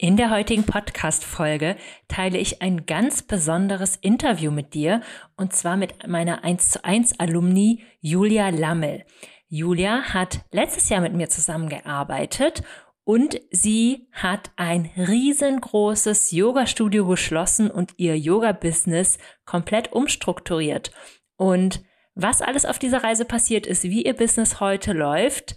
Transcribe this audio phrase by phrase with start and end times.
[0.00, 1.74] In der heutigen Podcast-Folge
[2.06, 5.00] teile ich ein ganz besonderes Interview mit dir
[5.36, 9.04] und zwar mit meiner 1 zu 1 Alumni Julia Lammel.
[9.48, 12.62] Julia hat letztes Jahr mit mir zusammengearbeitet
[13.02, 20.92] und sie hat ein riesengroßes Yoga-Studio geschlossen und ihr Yoga-Business komplett umstrukturiert.
[21.34, 21.82] Und
[22.14, 25.56] was alles auf dieser Reise passiert ist, wie ihr Business heute läuft,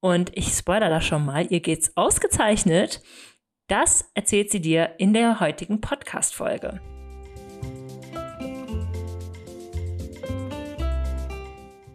[0.00, 3.02] und ich spoilere da schon mal, ihr geht's ausgezeichnet.
[3.68, 6.80] Das erzählt sie dir in der heutigen Podcast-Folge.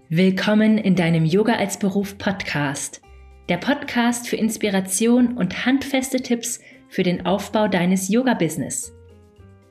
[0.08, 3.02] Willkommen in deinem Yoga als Beruf Podcast.
[3.50, 8.94] Der Podcast für Inspiration und handfeste Tipps für den Aufbau deines Yoga-Business.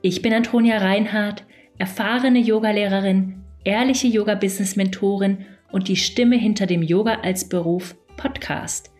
[0.01, 1.45] Ich bin Antonia Reinhardt,
[1.77, 8.92] erfahrene Yogalehrerin, ehrliche Yoga-Business-Mentorin und die Stimme hinter dem Yoga als Beruf Podcast.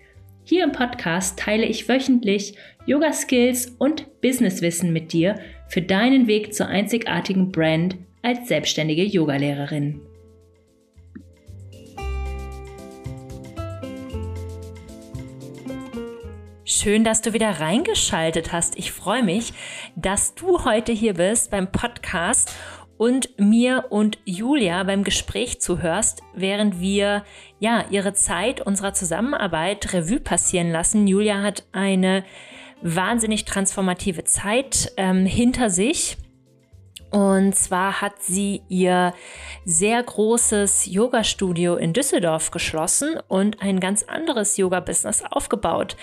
[0.45, 5.39] Hier im Podcast teile ich wöchentlich Yoga-Skills und Businesswissen mit dir
[5.69, 10.01] für deinen Weg zur einzigartigen Brand als selbstständige Yogalehrerin.
[16.65, 18.77] Schön, dass du wieder reingeschaltet hast.
[18.77, 19.53] Ich freue mich,
[19.95, 22.53] dass du heute hier bist beim Podcast
[23.03, 27.25] und mir und Julia beim Gespräch zuhörst, während wir
[27.59, 31.05] ja ihre Zeit unserer Zusammenarbeit Revue passieren lassen.
[31.05, 32.23] Julia hat eine
[32.81, 36.15] wahnsinnig transformative Zeit ähm, hinter sich.
[37.11, 39.13] Und zwar hat sie ihr
[39.65, 45.97] sehr großes Yoga-Studio in Düsseldorf geschlossen und ein ganz anderes Yoga-Business aufgebaut.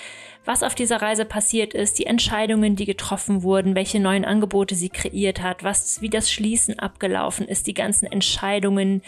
[0.50, 4.88] Was auf dieser Reise passiert ist, die Entscheidungen, die getroffen wurden, welche neuen Angebote sie
[4.88, 9.02] kreiert hat, was, wie das Schließen abgelaufen ist, die ganzen Entscheidungen,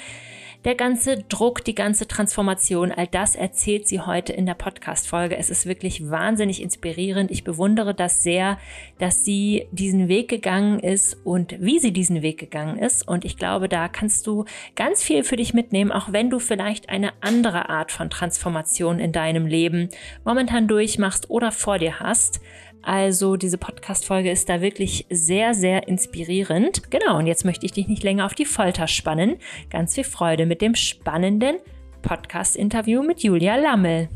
[0.64, 5.36] der ganze Druck, die ganze Transformation, all das erzählt sie heute in der Podcast-Folge.
[5.36, 7.30] Es ist wirklich wahnsinnig inspirierend.
[7.30, 8.58] Ich bewundere das sehr,
[8.98, 13.06] dass sie diesen Weg gegangen ist und wie sie diesen Weg gegangen ist.
[13.06, 14.44] Und ich glaube, da kannst du
[14.76, 19.10] ganz viel für dich mitnehmen, auch wenn du vielleicht eine andere Art von Transformation in
[19.10, 19.88] deinem Leben
[20.24, 22.40] momentan durchmachst oder vor dir hast.
[22.82, 26.90] Also diese Podcast-Folge ist da wirklich sehr, sehr inspirierend.
[26.90, 29.36] Genau, und jetzt möchte ich dich nicht länger auf die Folter spannen.
[29.70, 31.56] Ganz viel Freude mit dem spannenden
[32.02, 34.08] Podcast-Interview mit Julia Lammel.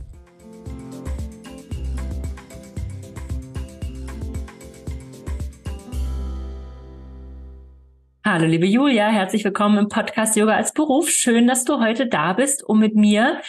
[8.28, 11.10] Hallo, liebe Julia, herzlich willkommen im Podcast Yoga als Beruf.
[11.10, 13.41] Schön, dass du heute da bist, um mit mir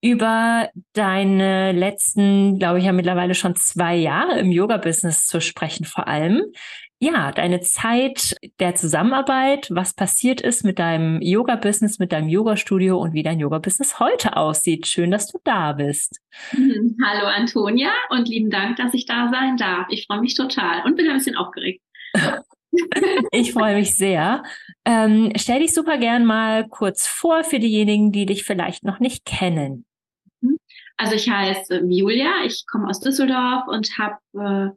[0.00, 6.08] über deine letzten, glaube ich, ja mittlerweile schon zwei Jahre im Yoga-Business zu sprechen, vor
[6.08, 6.42] allem.
[6.98, 13.12] Ja, deine Zeit der Zusammenarbeit, was passiert ist mit deinem Yoga-Business, mit deinem Yoga-Studio und
[13.12, 14.88] wie dein Yoga-Business heute aussieht.
[14.88, 16.20] Schön, dass du da bist.
[16.50, 19.86] Hallo Antonia und lieben Dank, dass ich da sein darf.
[19.90, 21.82] Ich freue mich total und bin ein bisschen aufgeregt.
[23.32, 24.42] Ich freue mich sehr.
[24.84, 29.24] Ähm, stell dich super gern mal kurz vor für diejenigen, die dich vielleicht noch nicht
[29.24, 29.84] kennen.
[30.96, 34.70] Also ich heiße Julia, ich komme aus Düsseldorf und habe äh,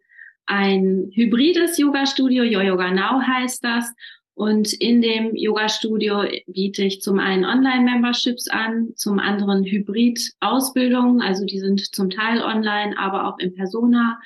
[0.48, 3.94] ein hybrides Yoga-Studio, Yoga Now heißt das.
[4.34, 11.60] Und in dem Yoga-Studio biete ich zum einen Online-Memberships an, zum anderen Hybrid-Ausbildungen, also die
[11.60, 14.20] sind zum Teil online, aber auch in Persona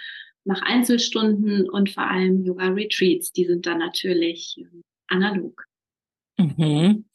[0.44, 3.32] nach Einzelstunden und vor allem Yoga-Retreats.
[3.32, 5.66] Die sind dann natürlich ähm, analog.
[6.38, 7.06] Mhm.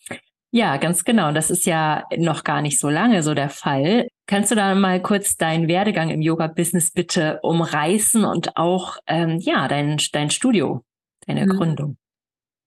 [0.53, 1.33] Ja, ganz genau.
[1.33, 4.09] Das ist ja noch gar nicht so lange so der Fall.
[4.27, 9.69] Kannst du da mal kurz deinen Werdegang im Yoga-Business bitte umreißen und auch ähm, ja
[9.69, 10.85] dein, dein Studio,
[11.27, 11.51] deine mhm.
[11.51, 11.97] Gründung?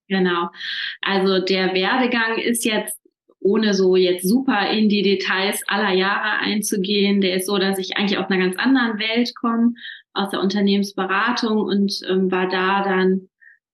[0.08, 0.50] Genau.
[1.00, 3.00] Also der Werdegang ist jetzt
[3.40, 7.96] ohne so jetzt super in die Details aller Jahre einzugehen, der ist so, dass ich
[7.96, 9.72] eigentlich aus einer ganz anderen Welt komme,
[10.12, 13.28] aus der Unternehmensberatung und ähm, war da dann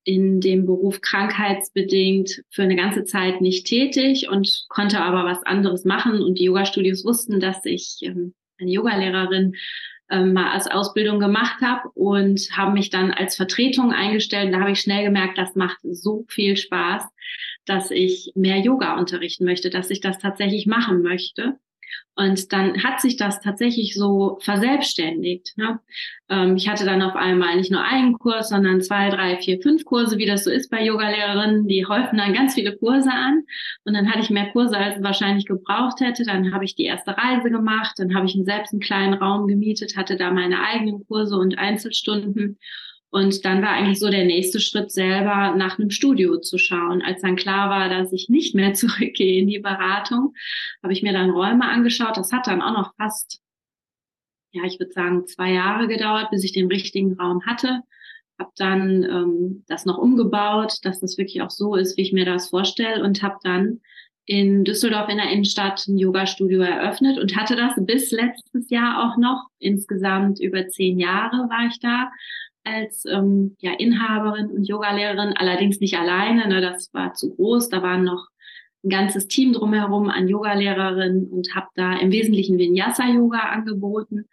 [0.05, 5.85] in dem Beruf krankheitsbedingt für eine ganze Zeit nicht tätig und konnte aber was anderes
[5.85, 6.23] machen.
[6.23, 9.57] Und die Yoga-Studios wussten, dass ich ähm, eine Yogalehrerin
[10.09, 14.55] ähm, mal als Ausbildung gemacht habe und haben mich dann als Vertretung eingestellt.
[14.55, 17.03] Da habe ich schnell gemerkt, das macht so viel Spaß,
[17.65, 21.59] dass ich mehr Yoga unterrichten möchte, dass ich das tatsächlich machen möchte.
[22.19, 25.53] Und dann hat sich das tatsächlich so verselbstständigt.
[25.57, 25.79] Ne?
[26.31, 29.85] Ähm, ich hatte dann auf einmal nicht nur einen Kurs, sondern zwei, drei, vier, fünf
[29.85, 31.69] Kurse, wie das so ist bei Yogalehrerinnen.
[31.69, 33.43] Die häufen dann ganz viele Kurse an.
[33.85, 36.25] Und dann hatte ich mehr Kurse, als ich wahrscheinlich gebraucht hätte.
[36.25, 37.93] Dann habe ich die erste Reise gemacht.
[37.99, 42.59] Dann habe ich selbst einen kleinen Raum gemietet, hatte da meine eigenen Kurse und Einzelstunden.
[43.17, 47.01] Und dann war eigentlich so der nächste Schritt selber nach einem Studio zu schauen.
[47.01, 50.35] Als dann klar war, dass ich nicht mehr zurückgehe in die Beratung,
[50.83, 52.19] habe ich mir dann Räume angeschaut.
[52.19, 53.41] Das hat dann auch noch fast
[54.53, 57.81] ja, ich würde sagen, zwei Jahre gedauert, bis ich den richtigen Raum hatte.
[58.39, 62.27] Habe dann ähm, das noch umgebaut, dass das wirklich auch so ist, wie ich mir
[62.27, 63.81] das vorstelle und habe dann
[64.27, 69.17] in Düsseldorf in der Innenstadt ein Yoga-Studio eröffnet und hatte das bis letztes Jahr auch
[69.17, 69.47] noch.
[69.59, 72.11] Insgesamt über zehn Jahre war ich da
[72.67, 77.83] als ähm, ja, Inhaberin und Yogalehrerin, allerdings nicht alleine, ne, das war zu groß, da
[77.83, 78.29] waren noch
[78.85, 84.27] ein ganzes Team drumherum an Yogalehrerinnen und habe da im Wesentlichen Vinyasa-Yoga angeboten,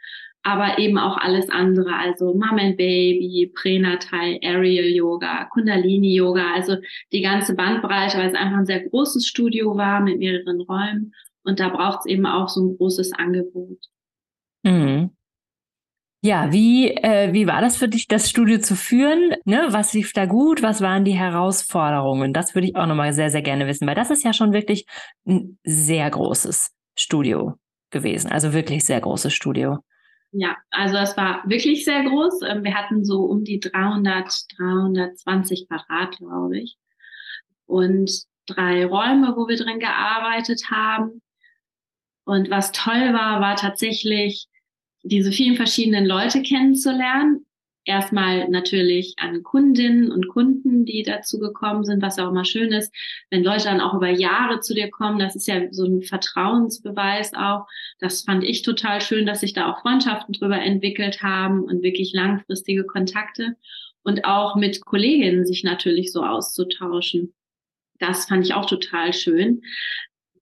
[0.44, 6.78] aber eben auch alles andere, also Mom and Baby, Pränatal, Aerial Yoga, Kundalini Yoga, also
[7.12, 11.14] die ganze Bandbreite, weil es einfach ein sehr großes Studio war mit mehreren Räumen
[11.44, 13.80] und da braucht es eben auch so ein großes Angebot.
[14.64, 15.12] Mhm.
[16.25, 19.36] Ja, wie, äh, wie war das für dich, das Studio zu führen?
[19.44, 19.68] Ne?
[19.72, 20.64] Was lief da gut?
[20.64, 22.31] Was waren die Herausforderungen?
[22.31, 24.86] Das würde ich auch nochmal sehr, sehr gerne wissen, weil das ist ja schon wirklich
[25.28, 27.56] ein sehr großes Studio
[27.92, 28.31] gewesen.
[28.31, 29.80] Also wirklich sehr großes Studio.
[30.31, 32.40] Ja, also es war wirklich sehr groß.
[32.48, 36.78] Ähm, wir hatten so um die 300, 320 Quadrat, glaube ich.
[37.66, 41.22] Und drei Räume, wo wir drin gearbeitet haben.
[42.24, 44.48] Und was toll war, war tatsächlich,
[45.04, 47.46] diese vielen verschiedenen Leute kennenzulernen.
[47.86, 52.94] Erstmal natürlich an Kundinnen und Kunden, die dazu gekommen sind, was auch mal schön ist,
[53.30, 55.20] wenn Leute dann auch über Jahre zu dir kommen.
[55.20, 57.68] Das ist ja so ein Vertrauensbeweis auch.
[58.00, 62.14] Das fand ich total schön, dass sich da auch Freundschaften drüber entwickelt haben und wirklich
[62.14, 63.58] langfristige Kontakte
[64.04, 67.34] und auch mit Kolleginnen sich natürlich so auszutauschen.
[68.00, 69.62] Das fand ich auch total schön.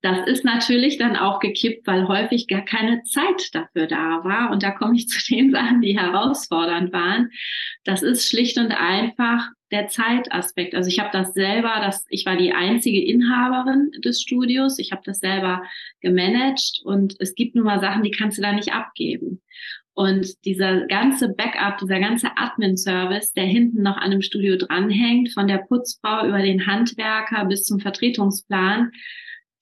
[0.01, 4.51] Das ist natürlich dann auch gekippt, weil häufig gar keine Zeit dafür da war.
[4.51, 7.29] Und da komme ich zu den Sachen, die herausfordernd waren.
[7.83, 10.75] Das ist schlicht und einfach der Zeitaspekt.
[10.75, 14.79] Also ich habe das selber, das, ich war die einzige Inhaberin des Studios.
[14.79, 15.63] Ich habe das selber
[16.01, 19.41] gemanagt und es gibt nun mal Sachen, die kannst du da nicht abgeben.
[19.93, 25.47] Und dieser ganze Backup, dieser ganze Admin-Service, der hinten noch an einem Studio dranhängt, von
[25.47, 28.91] der Putzfrau über den Handwerker bis zum Vertretungsplan,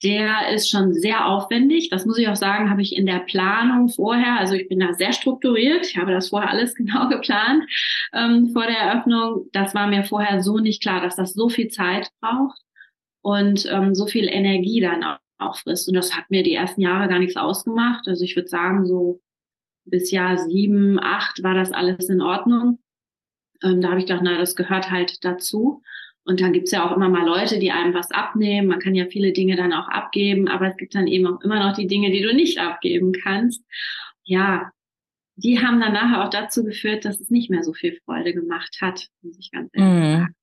[0.02, 1.90] der ist schon sehr aufwendig.
[1.90, 4.94] Das muss ich auch sagen, habe ich in der Planung vorher, also ich bin da
[4.94, 7.64] sehr strukturiert, ich habe das vorher alles genau geplant
[8.12, 9.48] ähm, vor der Eröffnung.
[9.52, 12.60] Das war mir vorher so nicht klar, dass das so viel Zeit braucht
[13.22, 15.88] und ähm, so viel Energie dann auch, auch frisst.
[15.88, 18.08] Und das hat mir die ersten Jahre gar nichts ausgemacht.
[18.08, 19.20] Also ich würde sagen, so
[19.84, 22.78] bis Jahr sieben, acht war das alles in Ordnung.
[23.62, 25.82] Ähm, da habe ich gedacht, na, das gehört halt dazu.
[26.24, 28.68] Und dann gibt's ja auch immer mal Leute, die einem was abnehmen.
[28.68, 31.58] Man kann ja viele Dinge dann auch abgeben, aber es gibt dann eben auch immer
[31.58, 33.64] noch die Dinge, die du nicht abgeben kannst.
[34.24, 34.70] Ja,
[35.36, 38.78] die haben dann nachher auch dazu geführt, dass es nicht mehr so viel Freude gemacht
[38.80, 40.12] hat, muss ich ganz ehrlich mhm.
[40.12, 40.34] sagen.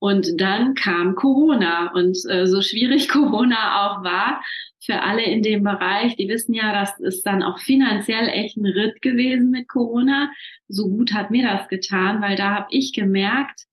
[0.00, 4.42] Und dann kam Corona und äh, so schwierig Corona auch war
[4.84, 8.66] für alle in dem Bereich, die wissen ja, das ist dann auch finanziell echt ein
[8.66, 10.30] Ritt gewesen mit Corona.
[10.68, 13.64] So gut hat mir das getan, weil da habe ich gemerkt,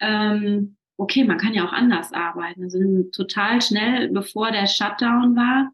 [0.00, 2.64] ähm, okay, man kann ja auch anders arbeiten.
[2.64, 2.78] Also
[3.12, 5.70] total schnell, bevor der Shutdown war,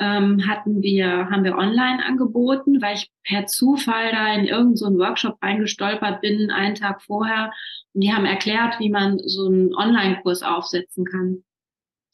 [0.00, 4.98] ähm, hatten wir, haben wir online angeboten, weil ich per Zufall da in irgendeinen so
[4.98, 7.52] Workshop reingestolpert bin, einen Tag vorher.
[7.94, 11.44] Und die haben erklärt, wie man so einen Online-Kurs aufsetzen kann.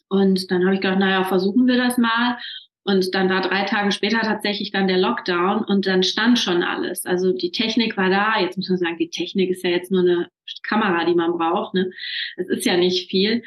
[0.09, 2.39] Und dann habe ich gedacht, naja, versuchen wir das mal.
[2.85, 7.07] Und dann war drei Tage später tatsächlich dann der Lockdown und dann stand schon alles.
[7.07, 8.39] Also die Technik war da.
[8.39, 10.29] Jetzt muss man sagen, die Technik ist ja jetzt nur eine
[10.63, 11.73] Kamera, die man braucht.
[11.73, 11.91] Ne?
[12.37, 13.43] Ist ja nicht viel.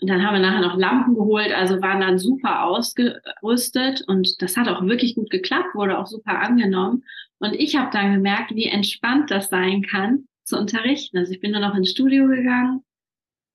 [0.00, 4.56] Und dann haben wir nachher noch Lampen geholt, also waren dann super ausgerüstet und das
[4.56, 7.02] hat auch wirklich gut geklappt, wurde auch super angenommen.
[7.40, 11.18] Und ich habe dann gemerkt, wie entspannt das sein kann zu unterrichten.
[11.18, 12.84] Also ich bin dann noch ins Studio gegangen,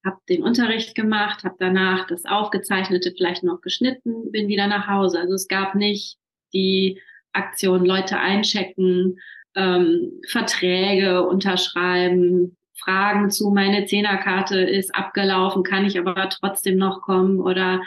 [0.05, 5.19] habe den Unterricht gemacht, habe danach das Aufgezeichnete vielleicht noch geschnitten, bin wieder nach Hause.
[5.19, 6.17] Also es gab nicht
[6.53, 9.19] die Aktion Leute einchecken,
[9.55, 17.39] ähm, Verträge unterschreiben, Fragen zu, meine Zehnerkarte ist abgelaufen, kann ich aber trotzdem noch kommen
[17.39, 17.81] oder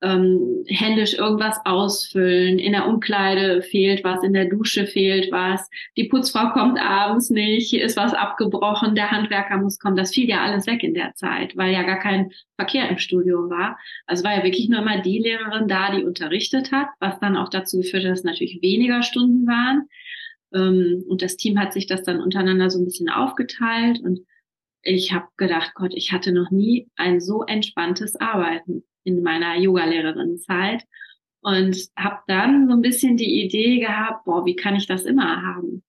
[0.00, 2.58] ähm, händisch irgendwas ausfüllen.
[2.58, 7.68] In der Umkleide fehlt was, in der Dusche fehlt was, die Putzfrau kommt abends nicht,
[7.68, 9.96] hier ist was abgebrochen, der Handwerker muss kommen.
[9.96, 13.50] Das fiel ja alles weg in der Zeit, weil ja gar kein Verkehr im Studio
[13.50, 13.78] war.
[14.06, 17.48] Also war ja wirklich nur immer die Lehrerin da, die unterrichtet hat, was dann auch
[17.48, 19.88] dazu geführt hat, dass natürlich weniger Stunden waren.
[20.54, 24.20] Ähm, und das Team hat sich das dann untereinander so ein bisschen aufgeteilt und
[24.82, 30.84] ich habe gedacht, Gott, ich hatte noch nie ein so entspanntes Arbeiten in meiner Yoga-Lehrerin-Zeit
[31.40, 35.42] und habe dann so ein bisschen die Idee gehabt, boah, wie kann ich das immer
[35.42, 35.82] haben?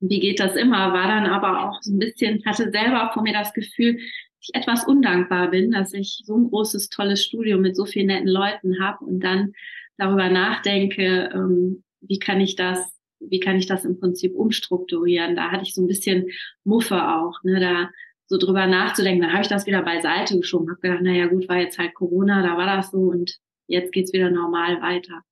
[0.00, 0.92] Wie geht das immer?
[0.92, 4.02] War dann aber auch so ein bisschen, hatte selber vor mir das Gefühl, dass
[4.40, 8.28] ich etwas undankbar bin, dass ich so ein großes, tolles Studio mit so vielen netten
[8.28, 9.52] Leuten habe und dann
[9.96, 15.36] darüber nachdenke, ähm, wie kann ich das wie kann ich das im Prinzip umstrukturieren?
[15.36, 16.28] Da hatte ich so ein bisschen
[16.64, 17.90] Muffe auch, ne, da
[18.26, 19.22] so drüber nachzudenken.
[19.22, 22.42] Dann habe ich das wieder beiseite geschoben, habe gedacht, naja gut, war jetzt halt Corona,
[22.42, 25.22] da war das so und jetzt geht's wieder normal weiter.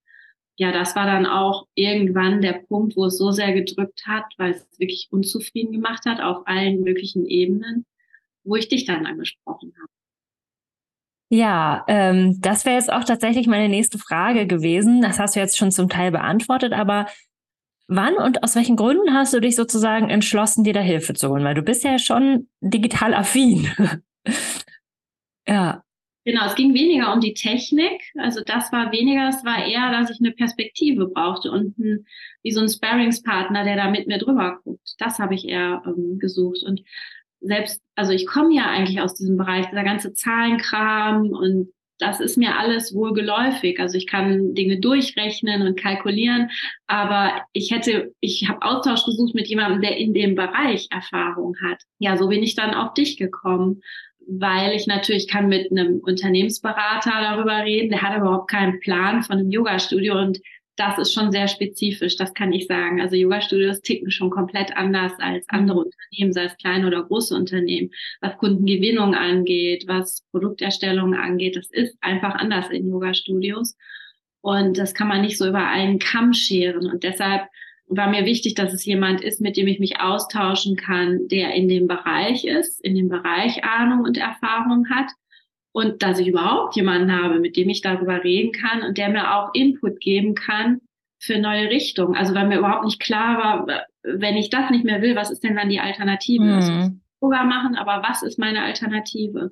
[0.56, 4.52] Ja, das war dann auch irgendwann der Punkt, wo es so sehr gedrückt hat, weil
[4.52, 7.84] es wirklich unzufrieden gemacht hat auf allen möglichen Ebenen,
[8.44, 9.88] wo ich dich dann angesprochen habe.
[11.30, 15.02] Ja, ähm, das wäre jetzt auch tatsächlich meine nächste Frage gewesen.
[15.02, 17.06] Das hast du jetzt schon zum Teil beantwortet, aber
[17.88, 21.44] wann und aus welchen Gründen hast du dich sozusagen entschlossen, dir da Hilfe zu holen?
[21.44, 23.68] Weil du bist ja schon digital affin.
[25.48, 25.82] ja.
[26.26, 28.00] Genau, es ging weniger um die Technik.
[28.16, 32.06] Also das war weniger, es war eher, dass ich eine Perspektive brauchte und ein,
[32.42, 34.94] wie so ein Sparringspartner, der da mit mir drüber guckt.
[34.98, 36.62] Das habe ich eher ähm, gesucht.
[36.64, 36.82] Und
[37.40, 42.36] selbst, also ich komme ja eigentlich aus diesem Bereich, dieser ganze Zahlenkram und das ist
[42.36, 43.78] mir alles wohl geläufig.
[43.80, 46.50] Also ich kann Dinge durchrechnen und kalkulieren,
[46.86, 51.82] aber ich hätte, ich habe Austausch gesucht mit jemandem, der in dem Bereich Erfahrung hat.
[51.98, 53.82] Ja, so bin ich dann auf dich gekommen,
[54.26, 59.38] weil ich natürlich kann mit einem Unternehmensberater darüber reden, der hat überhaupt keinen Plan von
[59.38, 60.40] einem Yoga-Studio und
[60.76, 63.00] das ist schon sehr spezifisch, das kann ich sagen.
[63.00, 65.58] Also Yoga-Studios ticken schon komplett anders als mhm.
[65.58, 67.90] andere Unternehmen, sei es kleine oder große Unternehmen.
[68.20, 73.76] Was Kundengewinnung angeht, was Produkterstellung angeht, das ist einfach anders in Yoga-Studios.
[74.40, 76.90] Und das kann man nicht so über einen Kamm scheren.
[76.90, 77.48] Und deshalb
[77.86, 81.68] war mir wichtig, dass es jemand ist, mit dem ich mich austauschen kann, der in
[81.68, 85.10] dem Bereich ist, in dem Bereich Ahnung und Erfahrung hat
[85.74, 89.34] und dass ich überhaupt jemanden habe, mit dem ich darüber reden kann und der mir
[89.34, 90.80] auch Input geben kann
[91.18, 92.14] für neue Richtungen.
[92.14, 95.42] Also weil mir überhaupt nicht klar war, wenn ich das nicht mehr will, was ist
[95.42, 96.44] denn dann die Alternative?
[96.44, 96.52] Mhm.
[96.52, 96.72] Also
[97.20, 99.50] Yoga machen, aber was ist meine Alternative?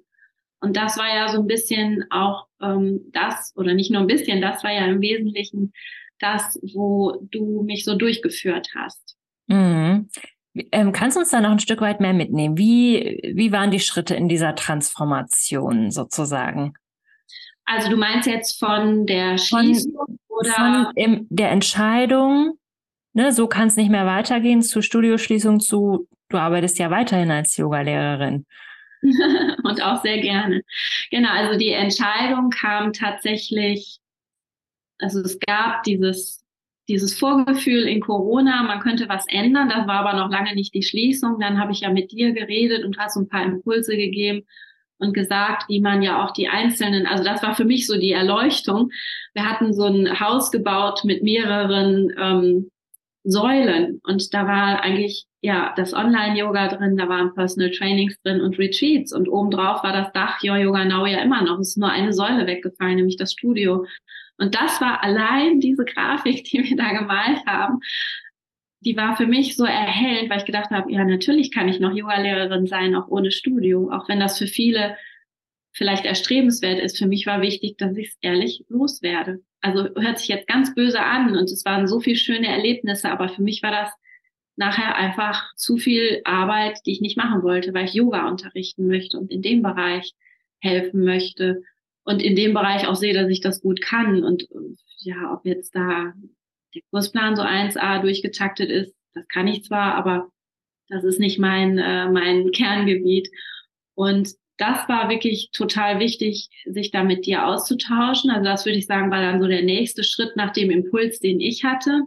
[0.60, 4.40] Und das war ja so ein bisschen auch ähm, das, oder nicht nur ein bisschen,
[4.40, 5.72] das war ja im Wesentlichen
[6.20, 9.16] das, wo du mich so durchgeführt hast.
[9.48, 10.08] Mhm.
[10.54, 12.58] Ähm, kannst du uns da noch ein Stück weit mehr mitnehmen?
[12.58, 16.74] Wie, wie waren die Schritte in dieser Transformation sozusagen?
[17.64, 22.58] Also du meinst jetzt von der Schließung von, oder von im, der Entscheidung,
[23.14, 27.56] ne, so kann es nicht mehr weitergehen, zu Studioschließung zu, du arbeitest ja weiterhin als
[27.56, 28.44] Yogalehrerin.
[29.64, 30.62] Und auch sehr gerne.
[31.10, 33.98] Genau, also die Entscheidung kam tatsächlich,
[34.98, 36.41] also es gab dieses
[36.92, 40.82] dieses Vorgefühl in Corona, man könnte was ändern, das war aber noch lange nicht die
[40.82, 41.40] Schließung.
[41.40, 44.42] Dann habe ich ja mit dir geredet und hast ein paar Impulse gegeben
[44.98, 48.12] und gesagt, wie man ja auch die einzelnen, also das war für mich so die
[48.12, 48.90] Erleuchtung.
[49.32, 52.70] Wir hatten so ein Haus gebaut mit mehreren ähm,
[53.24, 58.58] Säulen und da war eigentlich ja das Online-Yoga drin, da waren Personal Trainings drin und
[58.58, 61.58] Retreats und obendrauf war das Dach Your Yoga Now ja immer noch.
[61.58, 63.86] Es ist nur eine Säule weggefallen, nämlich das Studio.
[64.38, 67.80] Und das war allein diese Grafik, die wir da gemalt haben,
[68.84, 71.94] die war für mich so erhellend, weil ich gedacht habe, ja, natürlich kann ich noch
[71.94, 74.96] Yoga-Lehrerin sein, auch ohne Studio, auch wenn das für viele
[75.72, 76.98] vielleicht erstrebenswert ist.
[76.98, 79.40] Für mich war wichtig, dass ich es ehrlich loswerde.
[79.60, 83.28] Also hört sich jetzt ganz böse an und es waren so viele schöne Erlebnisse, aber
[83.28, 83.92] für mich war das
[84.56, 89.18] nachher einfach zu viel Arbeit, die ich nicht machen wollte, weil ich Yoga unterrichten möchte
[89.18, 90.12] und in dem Bereich
[90.58, 91.62] helfen möchte
[92.04, 94.24] und in dem Bereich auch sehe, dass ich das gut kann.
[94.24, 94.48] Und
[94.98, 96.12] ja, ob jetzt da
[96.74, 100.30] der Kursplan so 1a durchgetaktet ist, das kann ich zwar, aber
[100.88, 103.28] das ist nicht mein, äh, mein Kerngebiet.
[103.94, 108.30] Und das war wirklich total wichtig, sich da mit dir auszutauschen.
[108.30, 111.40] Also das würde ich sagen, war dann so der nächste Schritt nach dem Impuls, den
[111.40, 112.02] ich hatte.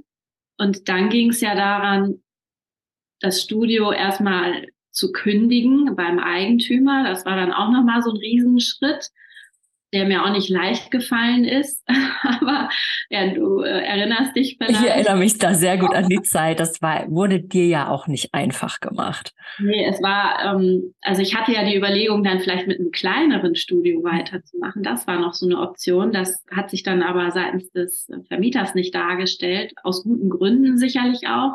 [0.58, 2.22] Und dann ging es ja daran,
[3.20, 7.04] das Studio erstmal zu kündigen beim Eigentümer.
[7.04, 9.10] Das war dann auch nochmal so ein Riesenschritt
[9.96, 11.84] der mir auch nicht leicht gefallen ist.
[12.24, 12.70] Aber
[13.10, 14.82] ja, du äh, erinnerst dich vielleicht.
[14.82, 16.60] Ich erinnere mich da sehr gut an die Zeit.
[16.60, 19.34] Das war, wurde dir ja auch nicht einfach gemacht.
[19.58, 23.56] Nee, es war, ähm, also ich hatte ja die Überlegung, dann vielleicht mit einem kleineren
[23.56, 24.84] Studio weiterzumachen.
[24.84, 26.12] Das war noch so eine Option.
[26.12, 31.54] Das hat sich dann aber seitens des Vermieters nicht dargestellt, aus guten Gründen sicherlich auch.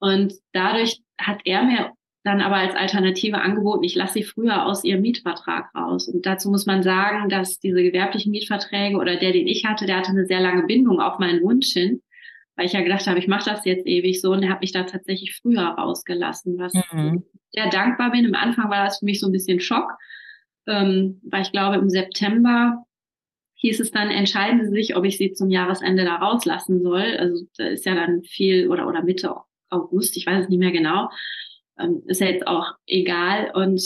[0.00, 4.84] Und dadurch hat er mir dann aber als Alternative angeboten, ich lasse sie früher aus
[4.84, 6.06] ihrem Mietvertrag raus.
[6.08, 9.96] Und dazu muss man sagen, dass diese gewerblichen Mietverträge oder der, den ich hatte, der
[9.96, 12.02] hatte eine sehr lange Bindung auf meinen Wunsch hin,
[12.56, 14.72] weil ich ja gedacht habe, ich mache das jetzt ewig so und der hat mich
[14.72, 17.24] da tatsächlich früher rausgelassen, was mhm.
[17.52, 18.26] sehr dankbar bin.
[18.26, 19.90] Am Anfang war das für mich so ein bisschen Schock,
[20.66, 22.84] ähm, weil ich glaube, im September
[23.54, 27.16] hieß es dann, entscheiden Sie sich, ob ich Sie zum Jahresende da rauslassen soll.
[27.18, 29.34] Also da ist ja dann viel oder, oder Mitte
[29.70, 31.08] August, ich weiß es nicht mehr genau
[31.80, 33.50] ähm, ist ja jetzt auch egal.
[33.54, 33.82] Und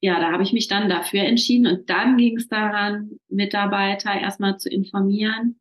[0.00, 1.66] ja, da habe ich mich dann dafür entschieden.
[1.66, 5.60] Und dann ging es daran, Mitarbeiter erstmal zu informieren,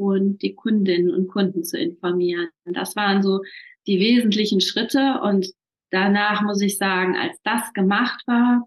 [0.00, 2.48] und die Kundinnen und Kunden zu informieren.
[2.64, 3.42] Das waren so
[3.86, 5.46] die wesentlichen Schritte und
[5.90, 8.66] danach muss ich sagen, als das gemacht war,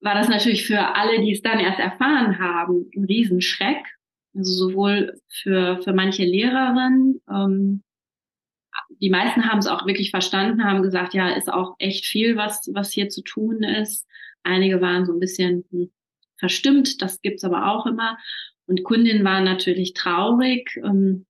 [0.00, 3.84] war das natürlich für alle, die es dann erst erfahren haben, ein Riesenschreck.
[4.34, 7.82] Also sowohl für, für manche Lehrerinnen, ähm,
[9.00, 12.70] die meisten haben es auch wirklich verstanden, haben gesagt, ja, ist auch echt viel, was,
[12.72, 14.06] was hier zu tun ist.
[14.42, 15.90] Einige waren so ein bisschen hm,
[16.38, 18.18] verstimmt, das gibt's aber auch immer.
[18.66, 20.76] Und Kundinnen waren natürlich traurig.
[20.84, 21.26] Ähm,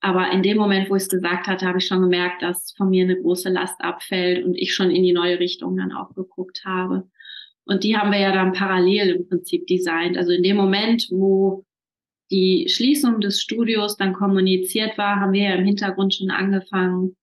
[0.00, 2.88] aber in dem Moment, wo ich es gesagt hatte, habe ich schon gemerkt, dass von
[2.88, 6.62] mir eine große Last abfällt und ich schon in die neue Richtung dann auch geguckt
[6.64, 7.08] habe.
[7.64, 10.16] Und die haben wir ja dann parallel im Prinzip designt.
[10.16, 11.66] Also in dem Moment, wo
[12.30, 17.16] die Schließung des Studios dann kommuniziert war, haben wir ja im Hintergrund schon angefangen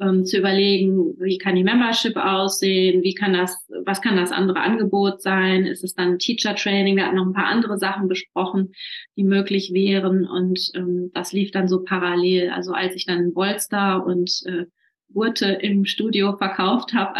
[0.00, 4.60] ähm, zu überlegen, wie kann die Membership aussehen, wie kann das, was kann das andere
[4.60, 8.72] Angebot sein, ist es dann Teacher Training, wir hatten noch ein paar andere Sachen besprochen,
[9.16, 12.50] die möglich wären und ähm, das lief dann so parallel.
[12.50, 14.66] Also als ich dann Bolster und äh,
[15.12, 17.14] Gurte im Studio verkauft habe,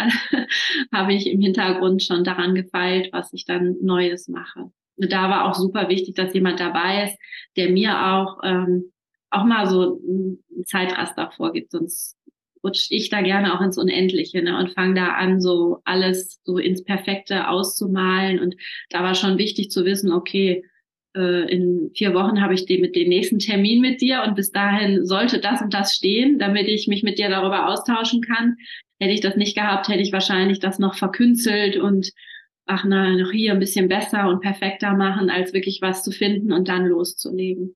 [0.93, 4.71] habe ich im Hintergrund schon daran gefeilt, was ich dann Neues mache.
[4.97, 7.17] Da war auch super wichtig, dass jemand dabei ist,
[7.55, 8.91] der mir auch ähm,
[9.29, 12.17] auch mal so ein Zeitraster vorgibt, sonst
[12.63, 16.57] rutsche ich da gerne auch ins Unendliche ne, und fange da an, so alles so
[16.57, 18.39] ins Perfekte auszumalen.
[18.39, 18.55] Und
[18.89, 20.63] da war schon wichtig zu wissen, okay,
[21.15, 24.51] äh, in vier Wochen habe ich den, mit den nächsten Termin mit dir und bis
[24.51, 28.57] dahin sollte das und das stehen, damit ich mich mit dir darüber austauschen kann.
[28.99, 32.11] Hätte ich das nicht gehabt, hätte ich wahrscheinlich das noch verkünzelt und
[32.67, 36.51] ach na, noch hier ein bisschen besser und perfekter machen, als wirklich was zu finden
[36.51, 37.75] und dann loszulegen.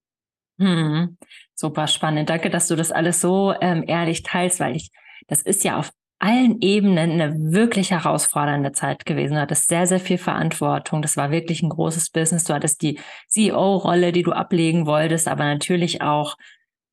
[0.59, 1.17] Hm,
[1.55, 2.29] super spannend.
[2.29, 4.91] Danke, dass du das alles so ähm, ehrlich teilst, weil ich,
[5.27, 9.33] das ist ja auf allen Ebenen eine wirklich herausfordernde Zeit gewesen.
[9.33, 11.01] Du hattest sehr, sehr viel Verantwortung.
[11.01, 12.43] Das war wirklich ein großes Business.
[12.43, 16.37] Du hattest die CEO-Rolle, die du ablegen wolltest, aber natürlich auch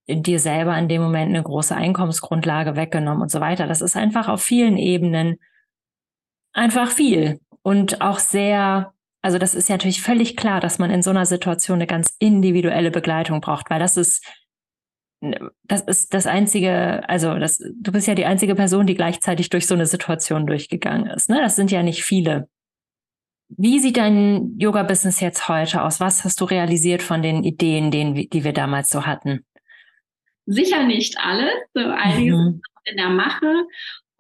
[0.09, 3.67] dir selber in dem Moment eine große Einkommensgrundlage weggenommen und so weiter.
[3.67, 5.37] Das ist einfach auf vielen Ebenen
[6.55, 11.03] einfach viel und auch sehr also das ist ja natürlich völlig klar, dass man in
[11.03, 14.25] so einer Situation eine ganz individuelle Begleitung braucht, weil das ist
[15.65, 19.67] das ist das einzige, also das, du bist ja die einzige Person, die gleichzeitig durch
[19.67, 21.29] so eine Situation durchgegangen ist.
[21.29, 21.41] Ne?
[21.41, 22.49] Das sind ja nicht viele.
[23.49, 25.99] Wie sieht dein Yoga-Business jetzt heute aus?
[25.99, 29.45] Was hast du realisiert von den Ideen, den, die wir damals so hatten?
[30.47, 32.61] Sicher nicht alles, so einiges mhm.
[32.85, 33.67] in der Mache.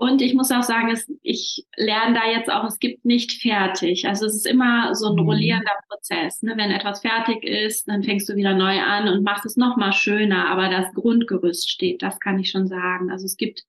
[0.01, 4.07] Und ich muss auch sagen, es, ich lerne da jetzt auch, es gibt nicht fertig.
[4.07, 5.29] Also es ist immer so ein mhm.
[5.29, 6.41] rollierender Prozess.
[6.41, 6.53] Ne?
[6.57, 10.49] Wenn etwas fertig ist, dann fängst du wieder neu an und machst es nochmal schöner.
[10.51, 13.11] Aber das Grundgerüst steht, das kann ich schon sagen.
[13.11, 13.65] Also es gibt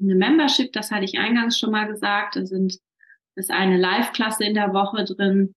[0.00, 2.36] eine Membership, das hatte ich eingangs schon mal gesagt.
[2.36, 2.78] Da sind,
[3.34, 5.54] ist eine Live-Klasse in der Woche drin,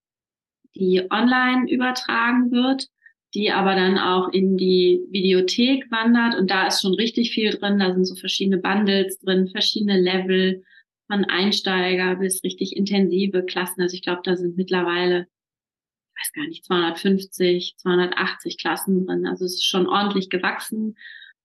[0.74, 2.88] die online übertragen wird
[3.34, 7.78] die aber dann auch in die Videothek wandert und da ist schon richtig viel drin.
[7.78, 10.62] Da sind so verschiedene Bundles drin, verschiedene Level
[11.06, 13.82] von Einsteiger bis richtig intensive Klassen.
[13.82, 15.26] Also ich glaube, da sind mittlerweile,
[16.14, 19.26] ich weiß gar nicht, 250, 280 Klassen drin.
[19.26, 20.96] Also es ist schon ordentlich gewachsen.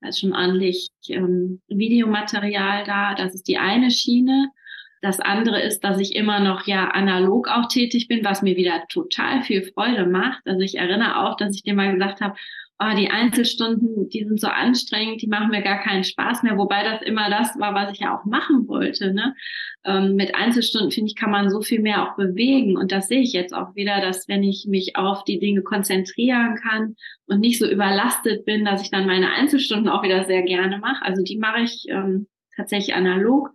[0.01, 3.15] Da ist schon ordentlich ähm, Videomaterial da.
[3.15, 4.51] Das ist die eine Schiene.
[5.01, 8.83] Das andere ist, dass ich immer noch ja analog auch tätig bin, was mir wieder
[8.89, 10.41] total viel Freude macht.
[10.45, 12.35] Also ich erinnere auch, dass ich dir mal gesagt habe,
[12.79, 16.83] oh, die Einzelstunden, die sind so anstrengend, die machen mir gar keinen Spaß mehr, wobei
[16.83, 19.13] das immer das war, was ich ja auch machen wollte.
[19.13, 19.35] Ne?
[19.83, 22.77] Ähm, mit Einzelstunden, finde ich, kann man so viel mehr auch bewegen.
[22.77, 26.55] Und das sehe ich jetzt auch wieder, dass wenn ich mich auf die Dinge konzentrieren
[26.55, 30.77] kann und nicht so überlastet bin, dass ich dann meine Einzelstunden auch wieder sehr gerne
[30.77, 31.03] mache.
[31.03, 33.49] Also die mache ich ähm, tatsächlich analog.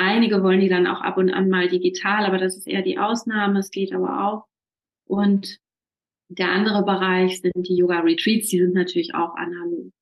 [0.00, 2.98] Einige wollen die dann auch ab und an mal digital, aber das ist eher die
[2.98, 3.58] Ausnahme.
[3.58, 4.46] Es geht aber auch.
[5.06, 5.58] Und
[6.28, 9.92] der andere Bereich sind die Yoga Retreats, die sind natürlich auch analog.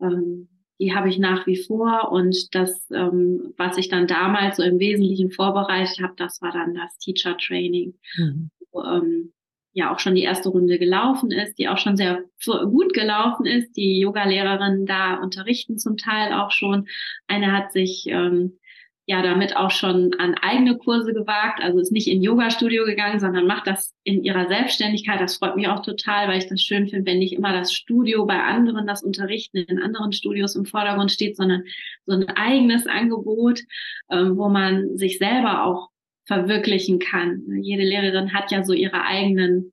[0.00, 4.62] Ähm, die habe ich nach wie vor und das, ähm, was ich dann damals so
[4.62, 8.50] im Wesentlichen vorbereitet habe, das war dann das Teacher Training, mhm.
[8.70, 9.32] wo ähm,
[9.72, 13.76] ja auch schon die erste Runde gelaufen ist, die auch schon sehr gut gelaufen ist.
[13.76, 16.86] Die Yoga-Lehrerinnen da unterrichten zum Teil auch schon.
[17.26, 18.58] Eine hat sich ähm,
[19.06, 23.46] ja damit auch schon an eigene Kurse gewagt, also ist nicht in Yoga-Studio gegangen, sondern
[23.46, 25.20] macht das in ihrer Selbstständigkeit.
[25.20, 28.24] Das freut mich auch total, weil ich das schön finde, wenn nicht immer das Studio
[28.24, 31.64] bei anderen, das Unterrichten in anderen Studios im Vordergrund steht, sondern
[32.06, 33.60] so ein eigenes Angebot,
[34.10, 35.90] ähm, wo man sich selber auch
[36.26, 37.42] verwirklichen kann.
[37.60, 39.72] Jede Lehrerin hat ja so ihre eigenen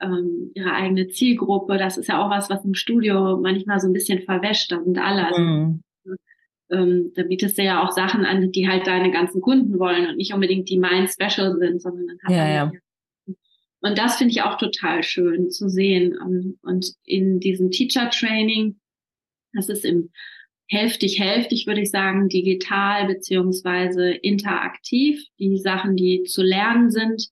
[0.00, 1.76] ähm, ihre eigene Zielgruppe.
[1.76, 4.70] Das ist ja auch was, was im Studio manchmal so ein bisschen verwäscht.
[4.70, 5.26] Da sind alle.
[5.26, 5.82] Also mhm
[6.70, 10.16] ähm, da bietest du ja auch Sachen an, die halt deine ganzen Kunden wollen und
[10.16, 12.72] nicht unbedingt die mein Special sind, sondern dann hat ja, ja.
[13.80, 16.16] Und das finde ich auch total schön zu sehen.
[16.20, 18.80] Ähm, und in diesem Teacher Training,
[19.52, 20.10] das ist im
[20.68, 25.22] hälftig, hälftig würde ich sagen, digital beziehungsweise interaktiv.
[25.38, 27.28] Die Sachen, die zu lernen sind,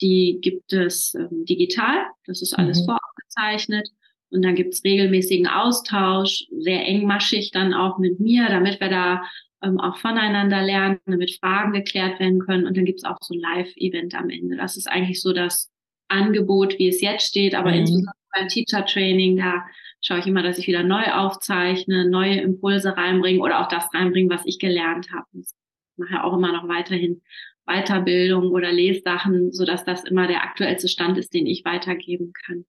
[0.00, 2.06] die gibt es ähm, digital.
[2.24, 2.86] Das ist alles mhm.
[2.86, 3.90] voraufgezeichnet.
[4.30, 9.22] Und dann gibt es regelmäßigen Austausch, sehr engmaschig dann auch mit mir, damit wir da
[9.62, 12.66] ähm, auch voneinander lernen, damit Fragen geklärt werden können.
[12.66, 14.56] Und dann gibt es auch so ein Live-Event am Ende.
[14.56, 15.70] Das ist eigentlich so das
[16.08, 17.54] Angebot, wie es jetzt steht.
[17.54, 17.78] Aber mhm.
[17.78, 19.64] insbesondere beim Teacher Training, da
[20.00, 24.30] schaue ich immer, dass ich wieder neu aufzeichne, neue Impulse reinbringe oder auch das reinbringe,
[24.30, 25.26] was ich gelernt habe.
[25.34, 25.50] Ich
[25.96, 27.20] mache ja auch immer noch weiterhin
[27.66, 32.64] Weiterbildung oder Lessachen, so dass das immer der aktuellste Stand ist, den ich weitergeben kann.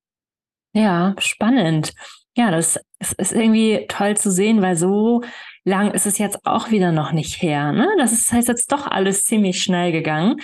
[0.73, 1.93] Ja, spannend.
[2.35, 2.79] Ja, das
[3.17, 5.21] ist irgendwie toll zu sehen, weil so
[5.65, 7.71] lang ist es jetzt auch wieder noch nicht her.
[7.71, 7.87] Ne?
[7.97, 10.41] Das ist, heißt jetzt doch alles ziemlich schnell gegangen.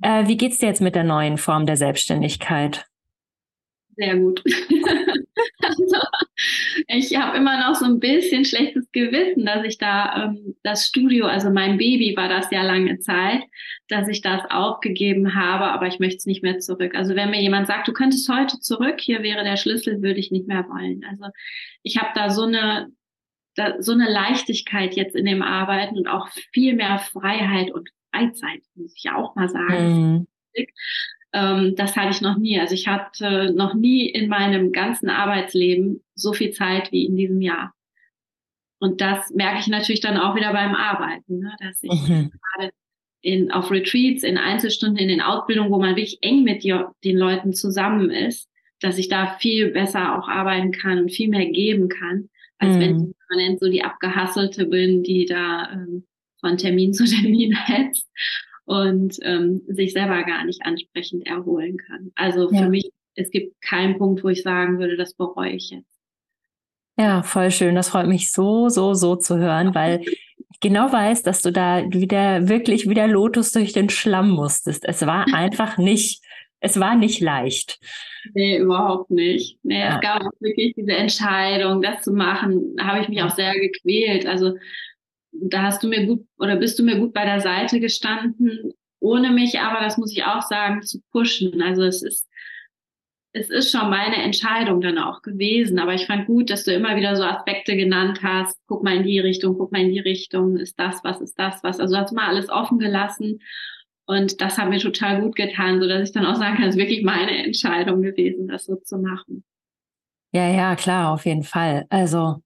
[0.00, 2.86] Äh, wie geht's dir jetzt mit der neuen Form der Selbstständigkeit?
[3.96, 4.42] Sehr gut.
[5.62, 5.96] also,
[6.88, 11.26] ich habe immer noch so ein bisschen schlechtes Gewissen, dass ich da ähm, das Studio,
[11.26, 13.42] also mein Baby war das ja lange Zeit,
[13.88, 16.94] dass ich das aufgegeben habe, aber ich möchte es nicht mehr zurück.
[16.94, 20.30] Also wenn mir jemand sagt, du könntest heute zurück, hier wäre der Schlüssel, würde ich
[20.30, 21.04] nicht mehr wollen.
[21.08, 21.26] Also
[21.82, 22.88] ich habe da so eine
[23.56, 28.62] da, so eine Leichtigkeit jetzt in dem Arbeiten und auch viel mehr Freiheit und Freizeit,
[28.74, 30.26] muss ich ja auch mal sagen.
[30.56, 30.66] Mhm.
[31.34, 32.58] Ähm, das hatte ich noch nie.
[32.60, 37.42] Also ich hatte noch nie in meinem ganzen Arbeitsleben so viel Zeit wie in diesem
[37.42, 37.74] Jahr.
[38.78, 41.52] Und das merke ich natürlich dann auch wieder beim Arbeiten, ne?
[41.60, 42.30] dass ich mhm.
[42.30, 42.72] gerade
[43.20, 47.16] in, auf Retreats, in Einzelstunden, in den Ausbildungen, wo man wirklich eng mit die, den
[47.16, 48.48] Leuten zusammen ist,
[48.80, 52.80] dass ich da viel besser auch arbeiten kann und viel mehr geben kann, als mhm.
[52.80, 56.06] wenn ich permanent so die abgehasselte bin, die da ähm,
[56.40, 58.06] von Termin zu Termin hetzt
[58.64, 62.12] und ähm, sich selber gar nicht ansprechend erholen kann.
[62.14, 62.68] Also für ja.
[62.68, 65.94] mich, es gibt keinen Punkt, wo ich sagen würde, das bereue ich jetzt.
[66.96, 67.74] Ja, voll schön.
[67.74, 71.84] Das freut mich so, so, so zu hören, weil ich genau weiß, dass du da
[71.90, 74.84] wieder wirklich wie der Lotus durch den Schlamm musstest.
[74.84, 76.22] Es war einfach nicht,
[76.60, 77.80] es war nicht leicht.
[78.32, 79.58] Nee, überhaupt nicht.
[79.62, 79.96] Nee, ja.
[79.96, 82.76] es gab wirklich diese Entscheidung, das zu machen.
[82.80, 84.26] Habe ich mich auch sehr gequält.
[84.26, 84.54] Also
[85.42, 89.30] da hast du mir gut oder bist du mir gut bei der Seite gestanden, ohne
[89.30, 91.60] mich aber, das muss ich auch sagen, zu pushen.
[91.60, 92.28] Also es ist,
[93.32, 95.78] es ist schon meine Entscheidung dann auch gewesen.
[95.78, 98.56] Aber ich fand gut, dass du immer wieder so Aspekte genannt hast.
[98.66, 100.56] Guck mal in die Richtung, guck mal in die Richtung.
[100.56, 101.80] Ist das was, ist das was?
[101.80, 103.40] Also du hast mal alles offen gelassen.
[104.06, 106.74] Und das hat mir total gut getan, so dass ich dann auch sagen kann, es
[106.74, 109.44] ist wirklich meine Entscheidung gewesen, das so zu machen.
[110.32, 111.86] Ja, ja, klar, auf jeden Fall.
[111.88, 112.42] Also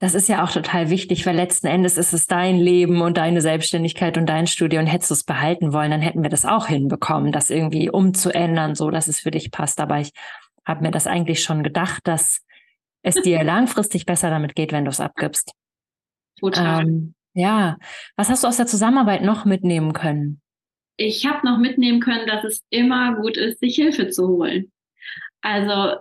[0.00, 3.42] das ist ja auch total wichtig, weil letzten Endes ist es dein Leben und deine
[3.42, 6.66] Selbstständigkeit und dein Studio und hättest du es behalten wollen, dann hätten wir das auch
[6.66, 9.78] hinbekommen, das irgendwie umzuändern, so dass es für dich passt.
[9.78, 10.12] Aber ich
[10.64, 12.40] habe mir das eigentlich schon gedacht, dass
[13.02, 15.52] es dir langfristig besser damit geht, wenn du es abgibst.
[16.40, 16.82] Total.
[16.82, 17.76] Ähm, ja.
[18.16, 20.40] Was hast du aus der Zusammenarbeit noch mitnehmen können?
[20.96, 24.72] Ich habe noch mitnehmen können, dass es immer gut ist, sich Hilfe zu holen.
[25.42, 25.96] Also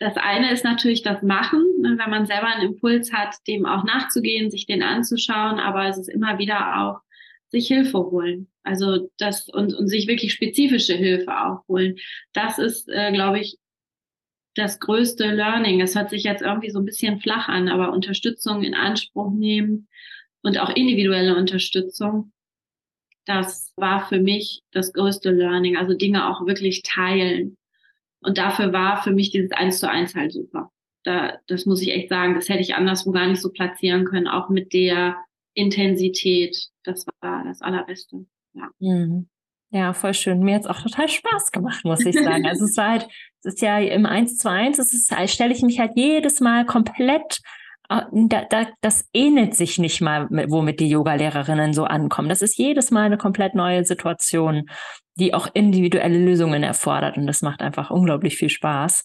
[0.00, 3.84] das eine ist natürlich das Machen, ne, wenn man selber einen Impuls hat, dem auch
[3.84, 7.00] nachzugehen, sich den anzuschauen, aber es ist immer wieder auch
[7.48, 8.48] sich Hilfe holen.
[8.62, 11.96] Also das und, und sich wirklich spezifische Hilfe auch holen.
[12.32, 13.58] Das ist, äh, glaube ich,
[14.54, 15.80] das größte Learning.
[15.82, 19.88] Es hört sich jetzt irgendwie so ein bisschen flach an, aber Unterstützung in Anspruch nehmen
[20.42, 22.32] und auch individuelle Unterstützung,
[23.26, 25.76] das war für mich das größte Learning.
[25.76, 27.58] Also Dinge auch wirklich teilen
[28.22, 30.70] und dafür war für mich dieses Eins zu eins halt super.
[31.04, 34.28] Da, das muss ich echt sagen, das hätte ich anderswo gar nicht so platzieren können,
[34.28, 35.16] auch mit der
[35.54, 36.68] Intensität.
[36.84, 38.26] Das war das Allerbeste.
[38.52, 38.68] Ja.
[38.78, 39.28] Mhm.
[39.72, 40.40] Ja, voll schön.
[40.40, 42.44] Mir hat es auch total Spaß gemacht, muss ich sagen.
[42.44, 43.08] Also es war halt,
[43.42, 46.66] es ist ja im Eins zu eins, es ist, stelle ich mich halt jedes Mal
[46.66, 47.40] komplett
[47.92, 52.28] Ah, da, da, das ähnelt sich nicht mal, womit die Yoga-Lehrerinnen so ankommen.
[52.28, 54.70] Das ist jedes Mal eine komplett neue Situation,
[55.20, 57.16] die auch individuelle Lösungen erfordert.
[57.16, 59.04] Und das macht einfach unglaublich viel Spaß.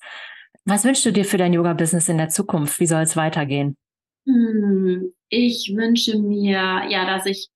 [0.64, 2.80] Was wünschst du dir für dein Yoga-Business in der Zukunft?
[2.80, 3.78] Wie soll es weitergehen?
[4.26, 7.50] Hm, ich wünsche mir, ja, dass ich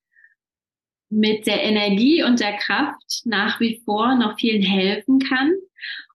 [1.09, 5.53] mit der Energie und der Kraft nach wie vor noch vielen helfen kann.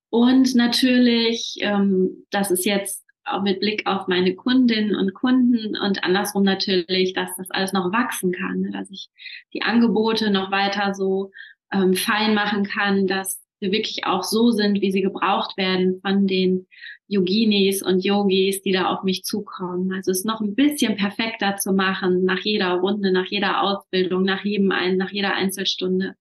[0.09, 6.04] Und natürlich, ähm, das ist jetzt auch mit Blick auf meine Kundinnen und Kunden und
[6.04, 8.70] andersrum natürlich, dass das alles noch wachsen kann, ne?
[8.70, 9.09] dass ich
[9.52, 11.33] die Angebote noch weiter so
[11.75, 16.27] ähm, fein machen kann, dass wir wirklich auch so sind, wie sie gebraucht werden von
[16.27, 16.67] den
[17.07, 19.93] Yoginis und Yogis, die da auf mich zukommen.
[19.93, 24.45] Also es noch ein bisschen perfekter zu machen nach jeder Runde, nach jeder Ausbildung, nach
[24.45, 26.17] jedem ein, nach jeder Einzelstunde.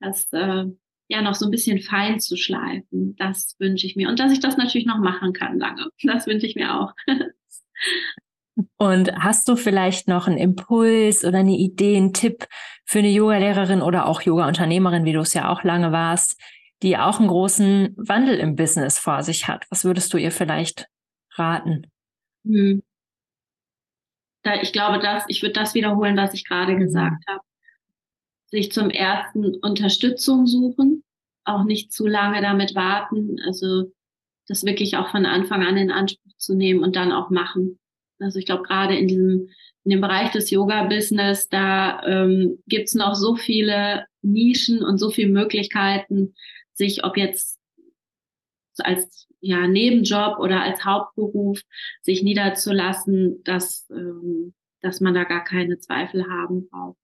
[0.00, 0.66] Das äh,
[1.08, 3.16] ja noch so ein bisschen fein zu schleifen.
[3.16, 4.08] Das wünsche ich mir.
[4.08, 5.88] Und dass ich das natürlich noch machen kann lange.
[6.04, 6.92] Das wünsche ich mir auch.
[8.76, 12.46] Und hast du vielleicht noch einen Impuls oder eine Idee, einen Tipp
[12.84, 16.40] für eine Yoga-Lehrerin oder auch Yoga-Unternehmerin, wie du es ja auch lange warst,
[16.82, 19.66] die auch einen großen Wandel im Business vor sich hat?
[19.70, 20.86] Was würdest du ihr vielleicht
[21.36, 21.90] raten?
[22.44, 22.82] Hm.
[24.42, 26.80] Da, ich glaube, dass ich würde das wiederholen, was ich gerade mhm.
[26.80, 27.40] gesagt habe.
[28.46, 31.04] Sich zum ersten Unterstützung suchen,
[31.44, 33.92] auch nicht zu lange damit warten, also
[34.48, 37.78] das wirklich auch von Anfang an in Anspruch zu nehmen und dann auch machen.
[38.20, 39.48] Also ich glaube, gerade in diesem,
[39.84, 45.30] in dem Bereich des Yoga-Business, da ähm, gibt noch so viele Nischen und so viele
[45.30, 46.34] Möglichkeiten,
[46.72, 47.58] sich, ob jetzt
[48.78, 51.60] als ja, Nebenjob oder als Hauptberuf
[52.02, 56.98] sich niederzulassen, dass, ähm, dass man da gar keine Zweifel haben braucht.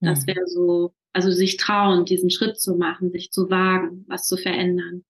[0.00, 0.26] Das mhm.
[0.28, 5.04] wäre so, also sich trauen, diesen Schritt zu machen, sich zu wagen, was zu verändern.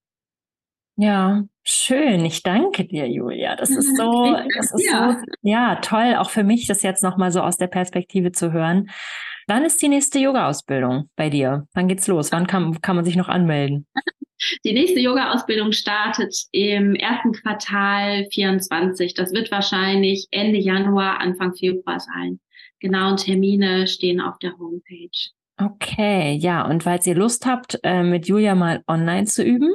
[0.97, 2.25] Ja, schön.
[2.25, 3.57] Ich danke dir, Julia.
[3.57, 7.41] Das ist so, das ist so, ja, toll, auch für mich, das jetzt nochmal so
[7.41, 8.91] aus der Perspektive zu hören.
[9.47, 11.67] Wann ist die nächste Yoga-Ausbildung bei dir?
[11.75, 12.33] Wann geht's los?
[12.33, 13.87] Wann kann, kann man sich noch anmelden?
[14.65, 19.15] Die nächste Yoga-Ausbildung startet im ersten Quartal 24.
[19.15, 22.41] Das wird wahrscheinlich Ende Januar, Anfang Februar sein.
[22.81, 25.09] Genauen Termine stehen auf der Homepage.
[25.57, 29.73] Okay, ja, und falls ihr Lust habt, äh, mit Julia mal online zu üben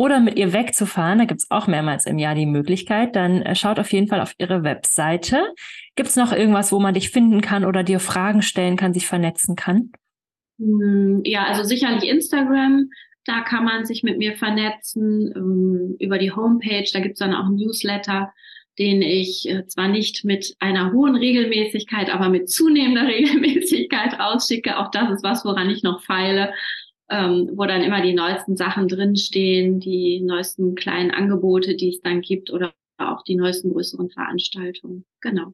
[0.00, 3.54] oder mit ihr wegzufahren, da gibt es auch mehrmals im Jahr die Möglichkeit, dann äh,
[3.54, 5.52] schaut auf jeden Fall auf ihre Webseite.
[5.94, 9.06] Gibt es noch irgendwas, wo man dich finden kann oder dir Fragen stellen kann, sich
[9.06, 9.92] vernetzen kann?
[10.58, 12.88] Hm, ja, also sicherlich Instagram.
[13.26, 16.88] Da kann man sich mit mir vernetzen ähm, über die Homepage.
[16.90, 18.32] Da gibt es dann auch Newsletter,
[18.78, 24.78] den ich äh, zwar nicht mit einer hohen Regelmäßigkeit, aber mit zunehmender Regelmäßigkeit rausschicke.
[24.78, 26.54] Auch das ist was, woran ich noch feile
[27.10, 32.20] ähm, wo dann immer die neuesten Sachen drinstehen, die neuesten kleinen Angebote, die es dann
[32.20, 35.04] gibt oder auch die neuesten größeren Veranstaltungen.
[35.20, 35.52] Genau.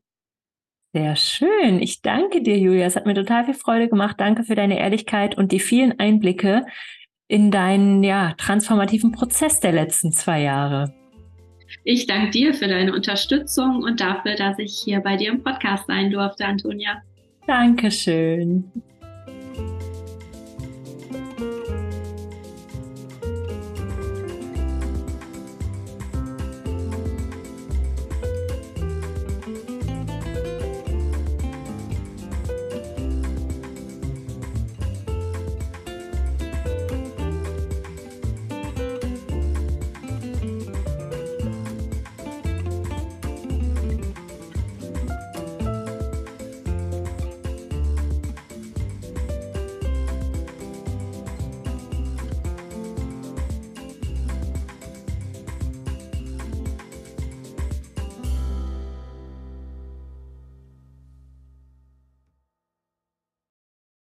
[0.93, 1.81] Sehr schön.
[1.81, 2.87] Ich danke dir, Julia.
[2.87, 4.17] Es hat mir total viel Freude gemacht.
[4.19, 6.65] Danke für deine Ehrlichkeit und die vielen Einblicke
[7.29, 10.95] in deinen ja, transformativen Prozess der letzten zwei Jahre.
[11.85, 15.87] Ich danke dir für deine Unterstützung und dafür, dass ich hier bei dir im Podcast
[15.87, 17.03] sein durfte, Antonia.
[17.47, 18.73] Dankeschön.